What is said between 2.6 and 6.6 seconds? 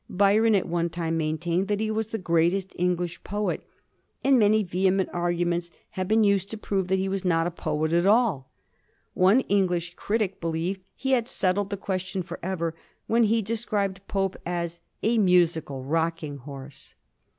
English poet, and many vehement arguments have been used to